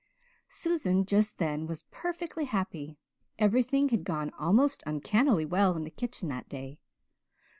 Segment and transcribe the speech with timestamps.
[0.49, 2.97] Susan just then was perfectly happy;
[3.37, 6.79] everything had gone almost uncannily well in the kitchen that day.